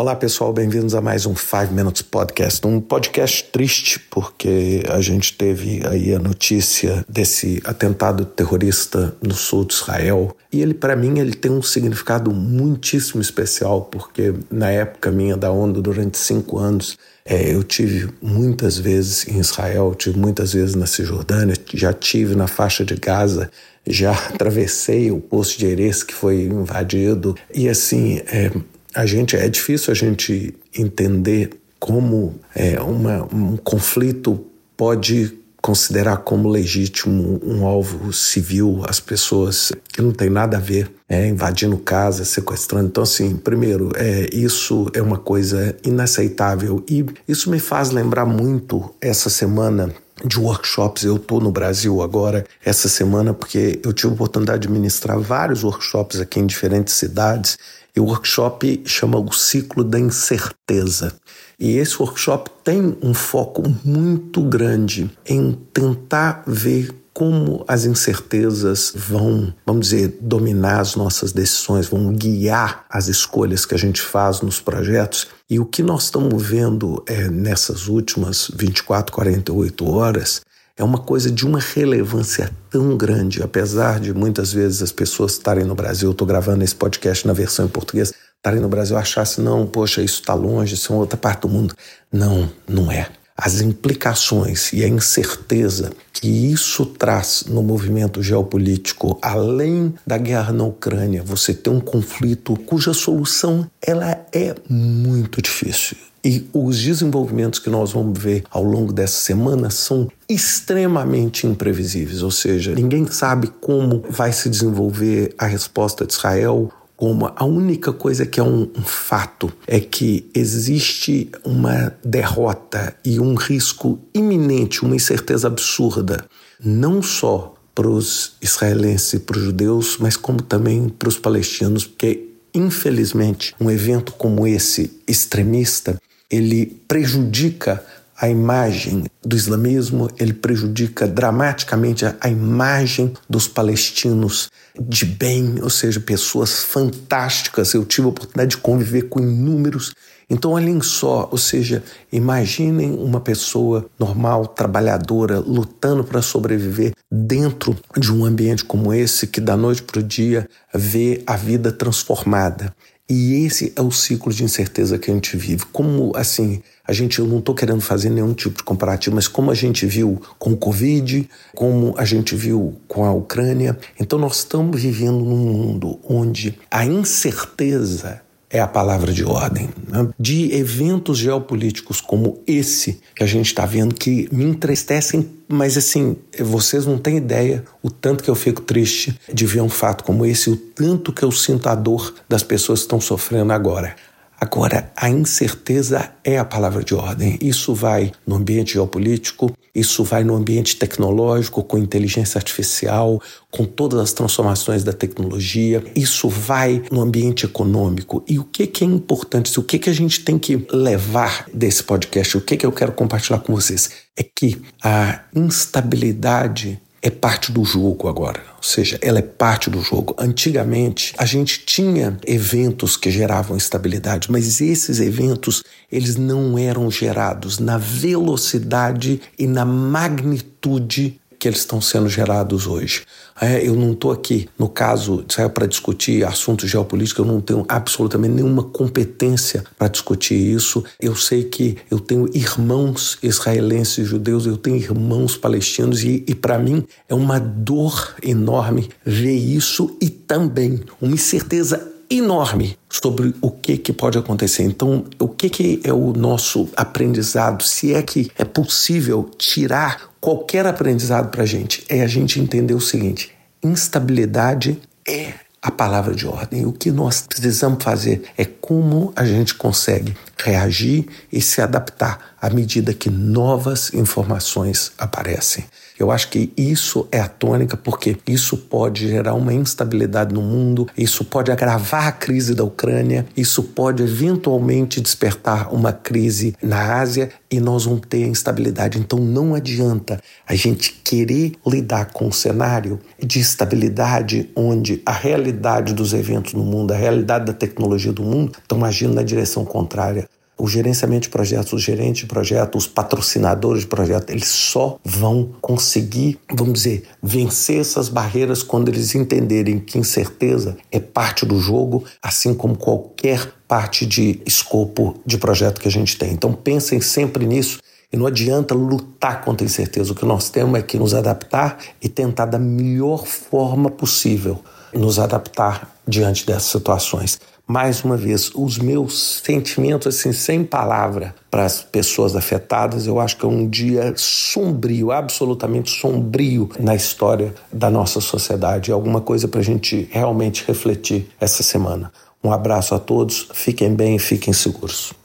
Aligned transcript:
Olá 0.00 0.16
pessoal, 0.16 0.50
bem-vindos 0.50 0.94
a 0.94 1.00
mais 1.02 1.26
um 1.26 1.36
5 1.36 1.74
Minutes 1.74 2.00
Podcast. 2.00 2.66
Um 2.66 2.80
podcast 2.80 3.44
triste 3.52 4.00
porque 4.10 4.82
a 4.88 4.98
gente 5.02 5.34
teve 5.36 5.82
aí 5.86 6.14
a 6.14 6.18
notícia 6.18 7.04
desse 7.06 7.60
atentado 7.66 8.24
terrorista 8.24 9.14
no 9.20 9.34
sul 9.34 9.66
de 9.66 9.74
Israel 9.74 10.34
e 10.50 10.62
ele 10.62 10.72
para 10.72 10.96
mim 10.96 11.18
ele 11.18 11.34
tem 11.34 11.52
um 11.52 11.60
significado 11.60 12.32
muitíssimo 12.32 13.20
especial 13.20 13.82
porque 13.92 14.32
na 14.50 14.70
época 14.70 15.10
minha 15.10 15.36
da 15.36 15.52
onda 15.52 15.82
durante 15.82 16.16
cinco 16.16 16.56
anos 16.56 16.96
é, 17.22 17.54
eu 17.54 17.62
tive 17.62 18.08
muitas 18.22 18.78
vezes 18.78 19.28
em 19.28 19.38
Israel, 19.38 19.94
tive 19.94 20.18
muitas 20.18 20.54
vezes 20.54 20.74
na 20.74 20.86
Cisjordânia, 20.86 21.54
já 21.74 21.92
tive 21.92 22.34
na 22.34 22.48
faixa 22.48 22.86
de 22.86 22.94
Gaza, 22.94 23.50
já 23.86 24.12
atravessei 24.32 25.10
o 25.10 25.20
posto 25.20 25.58
de 25.58 25.66
Erez 25.66 26.02
que 26.02 26.14
foi 26.14 26.44
invadido 26.44 27.36
e 27.54 27.68
assim 27.68 28.22
é, 28.28 28.50
a 28.94 29.06
gente 29.06 29.36
é 29.36 29.48
difícil 29.48 29.92
a 29.92 29.94
gente 29.94 30.54
entender 30.76 31.50
como 31.78 32.38
é, 32.54 32.80
uma, 32.80 33.22
um 33.34 33.56
conflito 33.56 34.44
pode 34.76 35.38
considerar 35.60 36.18
como 36.18 36.48
legítimo 36.48 37.38
um 37.44 37.66
alvo 37.66 38.12
civil 38.12 38.82
as 38.88 38.98
pessoas 38.98 39.70
que 39.92 40.00
não 40.00 40.10
tem 40.10 40.30
nada 40.30 40.56
a 40.56 40.60
ver, 40.60 40.90
é, 41.08 41.28
invadindo 41.28 41.76
casa, 41.76 42.24
sequestrando. 42.24 42.88
Então, 42.88 43.02
assim, 43.02 43.36
primeiro, 43.36 43.92
é, 43.94 44.28
isso 44.32 44.90
é 44.94 45.02
uma 45.02 45.18
coisa 45.18 45.76
inaceitável 45.84 46.82
e 46.88 47.04
isso 47.28 47.50
me 47.50 47.58
faz 47.58 47.90
lembrar 47.90 48.24
muito 48.24 48.94
essa 49.00 49.28
semana 49.28 49.92
de 50.24 50.38
workshops. 50.38 51.04
Eu 51.04 51.16
estou 51.16 51.40
no 51.40 51.50
Brasil 51.50 52.02
agora, 52.02 52.46
essa 52.64 52.88
semana, 52.88 53.32
porque 53.32 53.80
eu 53.84 53.92
tive 53.92 54.08
a 54.08 54.14
oportunidade 54.14 54.62
de 54.62 54.72
ministrar 54.72 55.18
vários 55.18 55.62
workshops 55.62 56.20
aqui 56.20 56.40
em 56.40 56.46
diferentes 56.46 56.94
cidades 56.94 57.58
e 57.94 58.00
o 58.00 58.04
workshop 58.04 58.82
chama 58.84 59.18
O 59.18 59.32
Ciclo 59.32 59.82
da 59.82 59.98
Incerteza. 59.98 61.12
E 61.60 61.76
esse 61.76 62.00
workshop 62.00 62.50
tem 62.64 62.96
um 63.02 63.12
foco 63.12 63.62
muito 63.84 64.40
grande 64.40 65.10
em 65.26 65.52
tentar 65.74 66.42
ver 66.46 66.90
como 67.12 67.62
as 67.68 67.84
incertezas 67.84 68.94
vão, 68.96 69.52
vamos 69.66 69.90
dizer, 69.90 70.16
dominar 70.22 70.80
as 70.80 70.96
nossas 70.96 71.32
decisões, 71.32 71.86
vão 71.86 72.14
guiar 72.14 72.86
as 72.88 73.08
escolhas 73.08 73.66
que 73.66 73.74
a 73.74 73.78
gente 73.78 74.00
faz 74.00 74.40
nos 74.40 74.58
projetos. 74.58 75.26
E 75.50 75.60
o 75.60 75.66
que 75.66 75.82
nós 75.82 76.04
estamos 76.04 76.42
vendo 76.42 77.02
é, 77.06 77.28
nessas 77.28 77.88
últimas 77.88 78.50
24, 78.54 79.12
48 79.14 79.86
horas 79.86 80.40
é 80.78 80.82
uma 80.82 80.98
coisa 80.98 81.30
de 81.30 81.46
uma 81.46 81.58
relevância 81.58 82.50
tão 82.70 82.96
grande, 82.96 83.42
apesar 83.42 84.00
de 84.00 84.14
muitas 84.14 84.50
vezes 84.50 84.80
as 84.80 84.92
pessoas 84.92 85.32
estarem 85.32 85.64
no 85.64 85.74
Brasil, 85.74 86.10
estou 86.10 86.26
gravando 86.26 86.64
esse 86.64 86.74
podcast 86.74 87.26
na 87.26 87.34
versão 87.34 87.66
em 87.66 87.68
português, 87.68 88.14
estarem 88.40 88.60
no 88.60 88.68
Brasil 88.68 88.96
achassem, 88.96 89.44
não, 89.44 89.66
poxa, 89.66 90.02
isso 90.02 90.20
está 90.20 90.32
longe, 90.32 90.74
isso 90.74 90.92
é 90.92 90.96
outra 90.96 91.16
parte 91.16 91.42
do 91.42 91.48
mundo. 91.48 91.74
Não, 92.10 92.50
não 92.66 92.90
é. 92.90 93.06
As 93.36 93.60
implicações 93.60 94.72
e 94.72 94.82
a 94.82 94.88
incerteza 94.88 95.92
que 96.12 96.28
isso 96.28 96.84
traz 96.84 97.44
no 97.46 97.62
movimento 97.62 98.22
geopolítico, 98.22 99.18
além 99.22 99.94
da 100.06 100.18
guerra 100.18 100.52
na 100.52 100.64
Ucrânia, 100.64 101.22
você 101.22 101.54
tem 101.54 101.72
um 101.72 101.80
conflito 101.80 102.56
cuja 102.66 102.92
solução 102.92 103.70
ela 103.80 104.26
é 104.32 104.54
muito 104.68 105.40
difícil. 105.40 105.96
E 106.22 106.46
os 106.52 106.78
desenvolvimentos 106.78 107.58
que 107.58 107.70
nós 107.70 107.92
vamos 107.92 108.18
ver 108.18 108.44
ao 108.50 108.62
longo 108.62 108.92
dessa 108.92 109.20
semana 109.20 109.70
são 109.70 110.10
extremamente 110.28 111.46
imprevisíveis, 111.46 112.22
ou 112.22 112.30
seja, 112.30 112.74
ninguém 112.74 113.06
sabe 113.06 113.50
como 113.60 114.04
vai 114.08 114.32
se 114.32 114.50
desenvolver 114.50 115.34
a 115.38 115.46
resposta 115.46 116.06
de 116.06 116.12
Israel. 116.12 116.70
Como 117.00 117.32
a 117.34 117.46
única 117.46 117.94
coisa 117.94 118.26
que 118.26 118.38
é 118.38 118.42
um, 118.42 118.70
um 118.76 118.82
fato 118.82 119.50
é 119.66 119.80
que 119.80 120.28
existe 120.34 121.30
uma 121.42 121.96
derrota 122.04 122.94
e 123.02 123.18
um 123.18 123.36
risco 123.36 123.98
iminente, 124.12 124.84
uma 124.84 124.94
incerteza 124.94 125.46
absurda, 125.48 126.26
não 126.62 127.00
só 127.00 127.54
para 127.74 127.88
os 127.88 128.34
israelenses 128.42 129.14
e 129.14 129.18
para 129.18 129.38
os 129.38 129.44
judeus, 129.44 129.96
mas 129.98 130.14
como 130.14 130.42
também 130.42 130.90
para 130.90 131.08
os 131.08 131.16
palestinos, 131.16 131.86
porque 131.86 132.28
infelizmente 132.52 133.54
um 133.58 133.70
evento 133.70 134.12
como 134.12 134.46
esse 134.46 135.00
extremista 135.08 135.98
ele 136.30 136.66
prejudica 136.86 137.82
a 138.20 138.28
imagem 138.28 139.04
do 139.24 139.34
islamismo, 139.34 140.10
ele 140.18 140.34
prejudica 140.34 141.08
dramaticamente 141.08 142.04
a, 142.04 142.28
imagem 142.28 143.14
dos 143.26 143.48
palestinos 143.48 144.50
de 144.78 145.06
bem, 145.06 145.54
ou 145.62 145.70
seja, 145.70 145.98
pessoas 145.98 146.62
fantásticas. 146.62 147.72
Eu 147.72 147.82
tive 147.82 148.06
a 148.06 148.10
oportunidade 148.10 148.50
de 148.50 148.56
conviver 148.58 149.08
com 149.08 149.20
inúmeros. 149.20 149.94
Então, 150.28 150.50
olhem 150.50 150.82
só, 150.82 151.30
ou 151.32 151.38
seja, 151.38 151.82
imaginem 152.12 152.92
uma 152.92 153.22
pessoa 153.22 153.86
normal, 153.98 154.46
trabalhadora, 154.46 155.38
lutando 155.38 156.04
para 156.04 156.20
sobreviver 156.20 156.92
dentro 157.10 157.74
de 157.96 158.12
um 158.12 158.26
ambiente 158.26 158.66
como 158.66 158.92
esse, 158.92 159.26
que 159.26 159.40
da 159.40 159.56
noite 159.56 159.82
para 159.82 159.98
o 159.98 160.02
dia 160.02 160.46
vê 160.74 161.22
a 161.26 161.36
vida 161.36 161.72
transformada. 161.72 162.74
E 163.10 163.44
esse 163.44 163.72
é 163.74 163.82
o 163.82 163.90
ciclo 163.90 164.32
de 164.32 164.44
incerteza 164.44 164.96
que 164.96 165.10
a 165.10 165.14
gente 165.14 165.36
vive. 165.36 165.64
Como, 165.72 166.12
assim, 166.14 166.62
a 166.86 166.92
gente, 166.92 167.18
eu 167.18 167.26
não 167.26 167.40
estou 167.40 167.56
querendo 167.56 167.80
fazer 167.80 168.08
nenhum 168.08 168.32
tipo 168.32 168.58
de 168.58 168.62
comparativo, 168.62 169.16
mas 169.16 169.26
como 169.26 169.50
a 169.50 169.54
gente 169.54 169.84
viu 169.84 170.22
com 170.38 170.52
o 170.52 170.56
Covid, 170.56 171.28
como 171.52 171.92
a 171.98 172.04
gente 172.04 172.36
viu 172.36 172.76
com 172.86 173.04
a 173.04 173.12
Ucrânia. 173.12 173.76
Então, 173.98 174.16
nós 174.16 174.36
estamos 174.36 174.80
vivendo 174.80 175.18
num 175.18 175.38
mundo 175.38 175.98
onde 176.08 176.56
a 176.70 176.86
incerteza 176.86 178.22
é 178.50 178.60
a 178.60 178.66
palavra 178.66 179.12
de 179.12 179.24
ordem. 179.24 179.70
Né? 179.88 180.08
De 180.18 180.52
eventos 180.52 181.18
geopolíticos 181.18 182.00
como 182.00 182.42
esse 182.46 183.00
que 183.14 183.22
a 183.22 183.26
gente 183.26 183.46
está 183.46 183.64
vendo, 183.64 183.94
que 183.94 184.28
me 184.32 184.44
entristecem, 184.44 185.30
mas 185.48 185.76
assim, 185.76 186.16
vocês 186.38 186.84
não 186.84 186.98
têm 186.98 187.16
ideia 187.16 187.64
o 187.82 187.90
tanto 187.90 188.24
que 188.24 188.30
eu 188.30 188.34
fico 188.34 188.60
triste 188.60 189.18
de 189.32 189.46
ver 189.46 189.60
um 189.60 189.68
fato 189.68 190.02
como 190.02 190.26
esse, 190.26 190.50
o 190.50 190.56
tanto 190.56 191.12
que 191.12 191.22
eu 191.22 191.30
sinto 191.30 191.68
a 191.68 191.74
dor 191.74 192.12
das 192.28 192.42
pessoas 192.42 192.80
que 192.80 192.84
estão 192.86 193.00
sofrendo 193.00 193.52
agora. 193.52 193.94
Agora, 194.40 194.90
a 194.96 195.10
incerteza 195.10 196.10
é 196.24 196.38
a 196.38 196.44
palavra 196.46 196.82
de 196.82 196.94
ordem. 196.94 197.38
Isso 197.42 197.74
vai 197.74 198.10
no 198.26 198.36
ambiente 198.36 198.72
geopolítico, 198.72 199.54
isso 199.74 200.02
vai 200.02 200.24
no 200.24 200.34
ambiente 200.34 200.76
tecnológico, 200.76 201.62
com 201.62 201.78
inteligência 201.78 202.38
artificial, 202.38 203.20
com 203.50 203.64
todas 203.64 204.00
as 204.00 204.12
transformações 204.12 204.82
da 204.82 204.92
tecnologia, 204.92 205.82
isso 205.94 206.28
vai 206.28 206.82
no 206.90 207.00
ambiente 207.00 207.44
econômico. 207.44 208.24
E 208.28 208.38
o 208.38 208.44
que, 208.44 208.66
que 208.66 208.84
é 208.84 208.86
importante, 208.86 209.58
o 209.58 209.62
que, 209.62 209.78
que 209.78 209.90
a 209.90 209.94
gente 209.94 210.24
tem 210.24 210.38
que 210.38 210.66
levar 210.72 211.46
desse 211.52 211.82
podcast, 211.82 212.36
o 212.36 212.40
que, 212.40 212.56
que 212.56 212.66
eu 212.66 212.72
quero 212.72 212.92
compartilhar 212.92 213.38
com 213.40 213.54
vocês, 213.54 213.90
é 214.16 214.22
que 214.22 214.60
a 214.82 215.24
instabilidade 215.34 216.80
é 217.02 217.08
parte 217.08 217.50
do 217.50 217.64
jogo 217.64 218.08
agora, 218.08 218.42
ou 218.56 218.62
seja, 218.62 218.98
ela 219.00 219.18
é 219.18 219.22
parte 219.22 219.70
do 219.70 219.80
jogo. 219.80 220.14
Antigamente, 220.18 221.14
a 221.16 221.24
gente 221.24 221.64
tinha 221.64 222.18
eventos 222.26 222.96
que 222.96 223.10
geravam 223.10 223.56
estabilidade, 223.56 224.30
mas 224.30 224.60
esses 224.60 225.00
eventos, 225.00 225.62
eles 225.90 226.16
não 226.16 226.58
eram 226.58 226.90
gerados 226.90 227.58
na 227.58 227.78
velocidade 227.78 229.20
e 229.38 229.46
na 229.46 229.64
magnitude 229.64 231.18
que 231.40 231.48
eles 231.48 231.60
estão 231.60 231.80
sendo 231.80 232.06
gerados 232.06 232.66
hoje. 232.66 233.02
É, 233.40 233.66
eu 233.66 233.74
não 233.74 233.92
estou 233.92 234.12
aqui, 234.12 234.46
no 234.58 234.68
caso 234.68 235.24
para 235.54 235.66
discutir 235.66 236.22
assuntos 236.22 236.68
geopolíticos, 236.68 237.26
eu 237.26 237.32
não 237.32 237.40
tenho 237.40 237.64
absolutamente 237.66 238.34
nenhuma 238.34 238.62
competência 238.62 239.64
para 239.78 239.88
discutir 239.88 240.34
isso. 240.34 240.84
Eu 241.00 241.16
sei 241.16 241.44
que 241.44 241.78
eu 241.90 241.98
tenho 241.98 242.28
irmãos 242.34 243.18
israelenses 243.22 244.06
judeus, 244.06 244.44
eu 244.44 244.58
tenho 244.58 244.76
irmãos 244.76 245.38
palestinos, 245.38 246.04
e, 246.04 246.22
e 246.28 246.34
para 246.34 246.58
mim 246.58 246.84
é 247.08 247.14
uma 247.14 247.40
dor 247.40 248.14
enorme 248.22 248.90
ver 249.02 249.34
isso 249.34 249.96
e 250.02 250.10
também 250.10 250.80
uma 251.00 251.14
incerteza 251.14 251.90
enorme 252.10 252.76
sobre 252.88 253.34
o 253.40 253.50
que, 253.50 253.78
que 253.78 253.92
pode 253.92 254.18
acontecer. 254.18 254.64
Então, 254.64 255.04
o 255.18 255.28
que, 255.28 255.48
que 255.48 255.80
é 255.84 255.92
o 255.92 256.12
nosso 256.12 256.68
aprendizado? 256.76 257.62
Se 257.62 257.94
é 257.94 258.02
que 258.02 258.30
é 258.36 258.44
possível 258.44 259.30
tirar 259.38 260.10
qualquer 260.20 260.66
aprendizado 260.66 261.30
para 261.30 261.44
a 261.44 261.46
gente 261.46 261.84
é 261.88 262.02
a 262.02 262.06
gente 262.06 262.40
entender 262.40 262.74
o 262.74 262.80
seguinte: 262.80 263.32
instabilidade 263.62 264.80
é 265.06 265.34
a 265.62 265.70
palavra 265.70 266.14
de 266.14 266.26
ordem. 266.26 266.66
O 266.66 266.72
que 266.72 266.90
nós 266.90 267.22
precisamos 267.22 267.82
fazer 267.82 268.22
é 268.36 268.44
como 268.44 269.12
a 269.14 269.24
gente 269.24 269.54
consegue 269.54 270.14
reagir 270.42 271.06
e 271.32 271.40
se 271.40 271.60
adaptar 271.60 272.34
à 272.40 272.48
medida 272.48 272.94
que 272.94 273.10
novas 273.10 273.92
informações 273.92 274.92
aparecem. 274.98 275.64
Eu 276.00 276.10
acho 276.10 276.30
que 276.30 276.50
isso 276.56 277.06
é 277.12 277.20
a 277.20 277.28
tônica, 277.28 277.76
porque 277.76 278.16
isso 278.26 278.56
pode 278.56 279.06
gerar 279.06 279.34
uma 279.34 279.52
instabilidade 279.52 280.32
no 280.32 280.40
mundo, 280.40 280.88
isso 280.96 281.26
pode 281.26 281.52
agravar 281.52 282.08
a 282.08 282.12
crise 282.12 282.54
da 282.54 282.64
Ucrânia, 282.64 283.26
isso 283.36 283.62
pode 283.62 284.02
eventualmente 284.02 284.98
despertar 284.98 285.74
uma 285.74 285.92
crise 285.92 286.56
na 286.62 286.98
Ásia 286.98 287.28
e 287.50 287.60
nós 287.60 287.84
vamos 287.84 288.00
ter 288.08 288.26
instabilidade. 288.26 288.98
Então 288.98 289.18
não 289.18 289.54
adianta 289.54 290.18
a 290.48 290.54
gente 290.54 290.90
querer 291.04 291.52
lidar 291.66 292.06
com 292.06 292.28
um 292.28 292.32
cenário 292.32 292.98
de 293.22 293.38
estabilidade 293.38 294.48
onde 294.56 295.02
a 295.04 295.12
realidade 295.12 295.92
dos 295.92 296.14
eventos 296.14 296.54
no 296.54 296.64
mundo, 296.64 296.92
a 296.92 296.96
realidade 296.96 297.44
da 297.44 297.52
tecnologia 297.52 298.12
do 298.12 298.22
mundo 298.22 298.52
estão 298.62 298.82
agindo 298.86 299.12
na 299.12 299.22
direção 299.22 299.66
contrária 299.66 300.26
o 300.60 300.68
gerenciamento 300.68 301.22
de 301.22 301.30
projetos, 301.30 301.72
os 301.72 301.82
gerentes 301.82 302.20
de 302.20 302.26
projetos, 302.26 302.84
os 302.84 302.90
patrocinadores 302.90 303.82
de 303.82 303.88
projetos, 303.88 304.28
eles 304.28 304.48
só 304.48 304.98
vão 305.02 305.54
conseguir, 305.60 306.38
vamos 306.52 306.74
dizer, 306.74 307.04
vencer 307.22 307.80
essas 307.80 308.08
barreiras 308.08 308.62
quando 308.62 308.88
eles 308.88 309.14
entenderem 309.14 309.78
que 309.78 309.98
incerteza 309.98 310.76
é 310.92 311.00
parte 311.00 311.46
do 311.46 311.58
jogo, 311.58 312.04
assim 312.22 312.54
como 312.54 312.76
qualquer 312.76 313.52
parte 313.66 314.04
de 314.04 314.40
escopo 314.44 315.14
de 315.24 315.38
projeto 315.38 315.80
que 315.80 315.88
a 315.88 315.90
gente 315.90 316.18
tem. 316.18 316.32
Então 316.32 316.52
pensem 316.52 317.00
sempre 317.00 317.46
nisso. 317.46 317.78
E 318.12 318.16
não 318.16 318.26
adianta 318.26 318.74
lutar 318.74 319.40
contra 319.40 319.64
a 319.64 319.68
incerteza. 319.68 320.12
O 320.12 320.16
que 320.16 320.24
nós 320.24 320.50
temos 320.50 320.76
é 320.76 320.82
que 320.82 320.98
nos 320.98 321.14
adaptar 321.14 321.78
e 322.02 322.08
tentar 322.08 322.46
da 322.46 322.58
melhor 322.58 323.24
forma 323.24 323.88
possível 323.88 324.58
nos 324.92 325.20
adaptar 325.20 325.96
diante 326.08 326.44
dessas 326.44 326.64
situações 326.64 327.38
mais 327.70 328.02
uma 328.02 328.16
vez, 328.16 328.50
os 328.52 328.78
meus 328.78 329.40
sentimentos, 329.44 330.08
assim, 330.08 330.32
sem 330.32 330.64
palavra, 330.64 331.32
para 331.48 331.64
as 331.64 331.80
pessoas 331.80 332.34
afetadas. 332.34 333.06
Eu 333.06 333.20
acho 333.20 333.36
que 333.36 333.44
é 333.44 333.48
um 333.48 333.68
dia 333.68 334.12
sombrio, 334.16 335.12
absolutamente 335.12 335.88
sombrio 335.88 336.68
na 336.80 336.96
história 336.96 337.54
da 337.72 337.88
nossa 337.88 338.20
sociedade. 338.20 338.90
É 338.90 338.94
alguma 338.94 339.20
coisa 339.20 339.46
para 339.46 339.60
a 339.60 339.62
gente 339.62 340.08
realmente 340.10 340.64
refletir 340.66 341.28
essa 341.40 341.62
semana. 341.62 342.10
Um 342.42 342.52
abraço 342.52 342.92
a 342.92 342.98
todos, 342.98 343.48
fiquem 343.54 343.94
bem 343.94 344.16
e 344.16 344.18
fiquem 344.18 344.52
seguros. 344.52 345.19